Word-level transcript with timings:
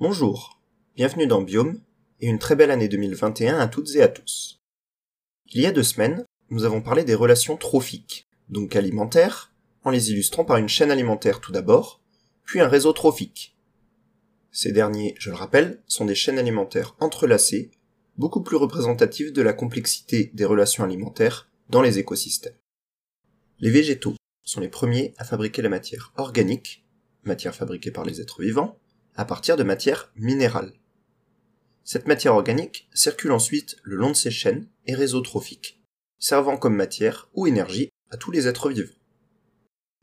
Bonjour, 0.00 0.58
bienvenue 0.96 1.26
dans 1.26 1.42
Biome 1.42 1.82
et 2.20 2.26
une 2.26 2.38
très 2.38 2.56
belle 2.56 2.70
année 2.70 2.88
2021 2.88 3.58
à 3.58 3.68
toutes 3.68 3.94
et 3.96 4.00
à 4.00 4.08
tous. 4.08 4.58
Il 5.52 5.60
y 5.60 5.66
a 5.66 5.72
deux 5.72 5.82
semaines, 5.82 6.24
nous 6.48 6.64
avons 6.64 6.80
parlé 6.80 7.04
des 7.04 7.14
relations 7.14 7.58
trophiques, 7.58 8.26
donc 8.48 8.76
alimentaires, 8.76 9.52
en 9.84 9.90
les 9.90 10.10
illustrant 10.10 10.46
par 10.46 10.56
une 10.56 10.70
chaîne 10.70 10.90
alimentaire 10.90 11.42
tout 11.42 11.52
d'abord, 11.52 12.00
puis 12.44 12.60
un 12.62 12.68
réseau 12.68 12.94
trophique. 12.94 13.58
Ces 14.50 14.72
derniers, 14.72 15.16
je 15.18 15.28
le 15.28 15.36
rappelle, 15.36 15.82
sont 15.86 16.06
des 16.06 16.14
chaînes 16.14 16.38
alimentaires 16.38 16.96
entrelacées, 16.98 17.70
beaucoup 18.16 18.42
plus 18.42 18.56
représentatives 18.56 19.34
de 19.34 19.42
la 19.42 19.52
complexité 19.52 20.30
des 20.32 20.46
relations 20.46 20.82
alimentaires 20.82 21.50
dans 21.68 21.82
les 21.82 21.98
écosystèmes. 21.98 22.56
Les 23.58 23.70
végétaux 23.70 24.14
sont 24.44 24.60
les 24.60 24.68
premiers 24.68 25.12
à 25.18 25.24
fabriquer 25.24 25.60
la 25.60 25.68
matière 25.68 26.14
organique, 26.16 26.86
matière 27.24 27.54
fabriquée 27.54 27.90
par 27.90 28.06
les 28.06 28.22
êtres 28.22 28.40
vivants, 28.40 28.78
à 29.20 29.26
partir 29.26 29.58
de 29.58 29.62
matière 29.62 30.10
minérale. 30.16 30.72
Cette 31.84 32.08
matière 32.08 32.34
organique 32.34 32.88
circule 32.94 33.32
ensuite 33.32 33.76
le 33.82 33.96
long 33.96 34.12
de 34.12 34.16
ces 34.16 34.30
chaînes 34.30 34.66
et 34.86 34.94
réseaux 34.94 35.20
trophiques, 35.20 35.78
servant 36.18 36.56
comme 36.56 36.74
matière 36.74 37.28
ou 37.34 37.46
énergie 37.46 37.90
à 38.10 38.16
tous 38.16 38.30
les 38.30 38.48
êtres 38.48 38.70
vivants. 38.70 38.94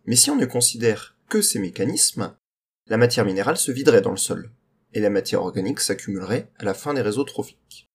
Mais 0.06 0.16
si 0.16 0.30
on 0.30 0.36
ne 0.36 0.46
considère 0.46 1.18
que 1.30 1.42
ces 1.42 1.58
mécanismes, 1.58 2.38
la 2.86 2.98
matière 2.98 3.26
minérale 3.26 3.58
se 3.58 3.72
viderait 3.72 4.02
dans 4.02 4.12
le 4.12 4.18
sol, 4.18 4.52
et 4.94 5.00
la 5.00 5.10
matière 5.10 5.42
organique 5.42 5.80
s'accumulerait 5.80 6.52
à 6.60 6.64
la 6.64 6.76
fin 6.76 6.94
des 6.94 7.02
réseaux 7.02 7.24
trophiques. 7.24 7.88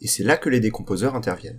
Et 0.00 0.08
c'est 0.08 0.24
là 0.24 0.38
que 0.38 0.48
les 0.48 0.60
décomposeurs 0.60 1.16
interviennent. 1.16 1.58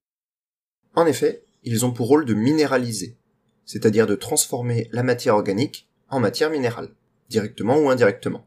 En 0.95 1.05
effet, 1.05 1.45
ils 1.61 1.85
ont 1.85 1.93
pour 1.93 2.07
rôle 2.07 2.25
de 2.25 2.33
minéraliser, 2.33 3.15
c'est-à-dire 3.63 4.07
de 4.07 4.15
transformer 4.15 4.89
la 4.91 5.03
matière 5.03 5.35
organique 5.35 5.87
en 6.09 6.19
matière 6.19 6.49
minérale, 6.49 6.95
directement 7.29 7.77
ou 7.77 7.91
indirectement. 7.91 8.46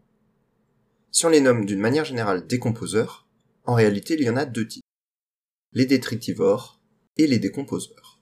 Si 1.13 1.27
on 1.27 1.29
les 1.29 1.41
nomme 1.41 1.67
d'une 1.67 1.81
manière 1.81 2.05
générale 2.05 2.47
décomposeurs, 2.47 3.27
en 3.65 3.75
réalité 3.75 4.15
il 4.15 4.23
y 4.23 4.31
en 4.31 4.37
a 4.37 4.45
deux 4.47 4.67
types. 4.67 4.85
Les 5.73 5.87
détritivores 5.87 6.81
et 7.17 7.27
les 7.27 7.39
décomposeurs. 7.39 8.21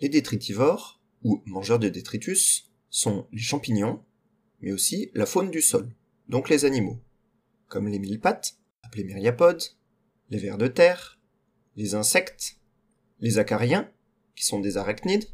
Les 0.00 0.08
détritivores, 0.08 1.00
ou 1.22 1.42
mangeurs 1.46 1.78
de 1.78 1.88
détritus, 1.88 2.70
sont 2.88 3.26
les 3.32 3.40
champignons, 3.40 4.04
mais 4.60 4.72
aussi 4.72 5.10
la 5.14 5.26
faune 5.26 5.50
du 5.50 5.60
sol, 5.60 5.92
donc 6.28 6.48
les 6.48 6.64
animaux, 6.64 7.00
comme 7.68 7.88
les 7.88 7.98
mille 7.98 8.20
pattes, 8.20 8.58
appelés 8.82 9.04
myriapodes, 9.04 9.62
les 10.30 10.38
vers 10.38 10.58
de 10.58 10.68
terre, 10.68 11.18
les 11.76 11.94
insectes, 11.94 12.58
les 13.18 13.38
acariens, 13.38 13.90
qui 14.36 14.44
sont 14.44 14.60
des 14.60 14.76
arachnides, 14.76 15.28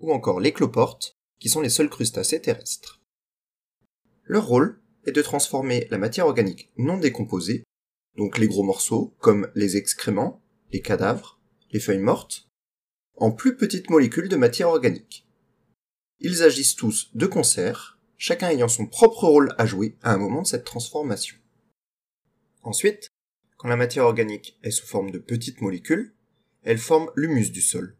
ou 0.00 0.12
encore 0.12 0.40
les 0.40 0.52
cloportes, 0.52 1.16
qui 1.38 1.48
sont 1.48 1.60
les 1.60 1.70
seuls 1.70 1.90
crustacés 1.90 2.40
terrestres. 2.40 3.00
Leur 4.24 4.46
rôle 4.46 4.80
est 5.06 5.12
de 5.12 5.22
transformer 5.22 5.86
la 5.90 5.98
matière 5.98 6.26
organique 6.26 6.70
non 6.76 6.98
décomposée, 6.98 7.64
donc 8.16 8.38
les 8.38 8.48
gros 8.48 8.62
morceaux 8.62 9.14
comme 9.18 9.50
les 9.54 9.76
excréments, 9.76 10.42
les 10.72 10.80
cadavres, 10.80 11.40
les 11.70 11.80
feuilles 11.80 11.98
mortes, 11.98 12.48
en 13.16 13.30
plus 13.30 13.56
petites 13.56 13.90
molécules 13.90 14.28
de 14.28 14.36
matière 14.36 14.68
organique. 14.68 15.26
Ils 16.20 16.42
agissent 16.42 16.76
tous 16.76 17.10
de 17.14 17.26
concert, 17.26 17.98
chacun 18.16 18.50
ayant 18.50 18.68
son 18.68 18.86
propre 18.86 19.24
rôle 19.26 19.54
à 19.58 19.66
jouer 19.66 19.96
à 20.02 20.12
un 20.12 20.18
moment 20.18 20.42
de 20.42 20.46
cette 20.46 20.64
transformation. 20.64 21.36
Ensuite, 22.62 23.08
quand 23.56 23.68
la 23.68 23.76
matière 23.76 24.04
organique 24.04 24.58
est 24.62 24.70
sous 24.70 24.86
forme 24.86 25.10
de 25.10 25.18
petites 25.18 25.60
molécules, 25.60 26.14
elle 26.62 26.78
forme 26.78 27.10
l'humus 27.14 27.50
du 27.50 27.60
sol, 27.60 27.96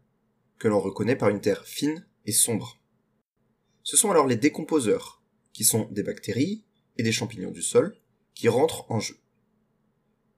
que 0.59 0.67
l'on 0.67 0.79
reconnaît 0.79 1.15
par 1.15 1.29
une 1.29 1.41
terre 1.41 1.65
fine 1.65 2.05
et 2.25 2.31
sombre. 2.31 2.79
Ce 3.83 3.95
sont 3.95 4.11
alors 4.11 4.27
les 4.27 4.35
décomposeurs, 4.35 5.23
qui 5.53 5.63
sont 5.63 5.87
des 5.91 6.03
bactéries 6.03 6.65
et 6.97 7.03
des 7.03 7.11
champignons 7.11 7.51
du 7.51 7.61
sol, 7.61 7.95
qui 8.33 8.49
rentrent 8.49 8.85
en 8.89 8.99
jeu. 8.99 9.17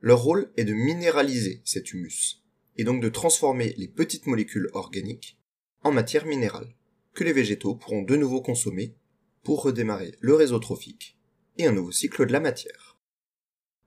Leur 0.02 0.22
rôle 0.22 0.52
est 0.56 0.64
de 0.64 0.74
minéraliser 0.74 1.62
cet 1.66 1.92
humus, 1.92 2.44
et 2.78 2.84
donc 2.84 3.02
de 3.02 3.10
transformer 3.10 3.74
les 3.78 3.88
petites 3.88 4.28
molécules 4.28 4.70
organiques 4.74 5.38
en 5.84 5.92
matière 5.92 6.26
minérale, 6.26 6.74
que 7.14 7.24
les 7.24 7.34
végétaux 7.34 7.76
pourront 7.76 8.04
de 8.04 8.16
nouveau 8.16 8.42
consommer 8.42 8.96
pour 9.44 9.64
redémarrer 9.64 10.16
le 10.20 10.36
réseau 10.36 10.60
trophique 10.60 11.18
et 11.58 11.66
un 11.66 11.72
nouveau 11.72 11.92
cycle 11.92 12.26
de 12.26 12.32
la 12.32 12.40
matière. 12.40 12.98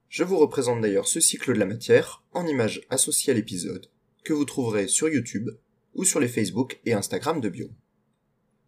Je 0.09 0.23
vous 0.23 0.37
représente 0.37 0.81
d'ailleurs 0.81 1.07
ce 1.07 1.19
cycle 1.19 1.53
de 1.53 1.59
la 1.59 1.65
matière 1.65 2.23
en 2.33 2.45
image 2.45 2.85
associée 2.91 3.31
à 3.31 3.35
l'épisode, 3.35 3.89
que 4.23 4.33
vous 4.33 4.45
trouverez 4.45 4.87
sur 4.87 5.09
YouTube 5.09 5.49
ou 5.95 6.03
sur 6.03 6.19
les 6.19 6.27
Facebook 6.27 6.79
et 6.85 6.93
Instagram 6.93 7.41
de 7.41 7.49
Bio. 7.49 7.69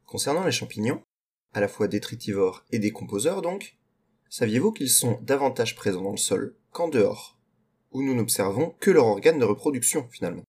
Concernant 0.06 0.44
les 0.44 0.52
champignons, 0.52 1.04
à 1.54 1.60
la 1.60 1.68
fois 1.68 1.88
détritivores 1.88 2.66
et 2.72 2.80
décomposeurs 2.80 3.44
donc, 3.44 3.78
saviez-vous 4.30 4.72
qu'ils 4.72 4.90
sont 4.90 5.20
davantage 5.22 5.76
présents 5.76 6.02
dans 6.02 6.12
le 6.12 6.18
sol 6.18 6.56
qu'en 6.72 6.88
dehors, 6.88 7.38
où 7.92 8.02
nous 8.02 8.16
n'observons 8.16 8.76
que 8.80 8.92
leur 8.92 9.08
organe 9.08 9.40
de 9.40 9.46
reproduction 9.46 10.08
finalement? 10.10 10.44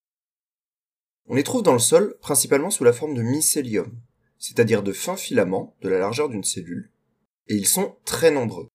On 1.29 1.35
les 1.35 1.43
trouve 1.43 1.63
dans 1.63 1.73
le 1.73 1.79
sol 1.79 2.17
principalement 2.21 2.71
sous 2.71 2.85
la 2.85 2.93
forme 2.93 3.15
de 3.15 3.23
mycélium, 3.23 3.93
c'est-à-dire 4.39 4.83
de 4.83 4.93
fins 4.93 5.17
filaments 5.17 5.77
de 5.81 5.89
la 5.89 5.99
largeur 5.99 6.29
d'une 6.29 6.45
cellule, 6.45 6.91
et 7.49 7.55
ils 7.55 7.67
sont 7.67 7.97
très 8.05 8.31
nombreux. 8.31 8.69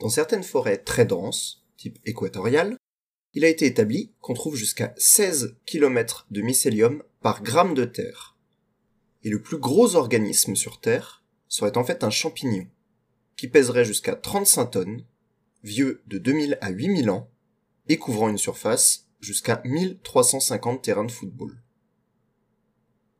Dans 0.00 0.08
certaines 0.08 0.42
forêts 0.42 0.78
très 0.78 1.06
denses, 1.06 1.64
type 1.76 1.98
équatorial, 2.04 2.76
il 3.32 3.44
a 3.44 3.48
été 3.48 3.66
établi 3.66 4.12
qu'on 4.20 4.34
trouve 4.34 4.56
jusqu'à 4.56 4.94
16 4.96 5.56
km 5.66 6.26
de 6.30 6.40
mycélium 6.40 7.02
par 7.20 7.42
gramme 7.42 7.74
de 7.74 7.84
terre. 7.84 8.36
Et 9.22 9.30
le 9.30 9.40
plus 9.40 9.58
gros 9.58 9.96
organisme 9.96 10.54
sur 10.54 10.80
Terre 10.80 11.24
serait 11.48 11.76
en 11.76 11.84
fait 11.84 12.04
un 12.04 12.10
champignon, 12.10 12.66
qui 13.36 13.48
pèserait 13.48 13.84
jusqu'à 13.84 14.14
35 14.14 14.66
tonnes, 14.66 15.04
vieux 15.62 16.02
de 16.06 16.18
2000 16.18 16.58
à 16.60 16.70
8000 16.70 17.10
ans, 17.10 17.30
et 17.88 17.98
couvrant 17.98 18.28
une 18.28 18.38
surface 18.38 19.08
jusqu'à 19.20 19.60
1350 19.64 20.82
terrains 20.82 21.04
de 21.04 21.10
football. 21.10 21.62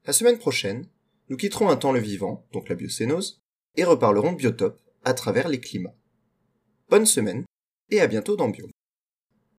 La 0.05 0.13
semaine 0.13 0.39
prochaine, 0.39 0.87
nous 1.29 1.37
quitterons 1.37 1.71
un 1.71 1.77
temps 1.77 1.93
le 1.93 2.01
vivant, 2.01 2.47
donc 2.53 2.69
la 2.69 2.75
biocénose, 2.75 3.41
et 3.77 3.85
reparlerons 3.85 4.33
biotope 4.33 4.81
à 5.05 5.15
travers 5.15 5.49
les 5.49 5.61
climats. 5.61 5.97
Bonne 6.91 7.07
semaine, 7.07 7.45
et 7.91 8.01
à 8.01 8.07
bientôt 8.07 8.37
dans 8.37 8.49
Bio. 8.49 8.69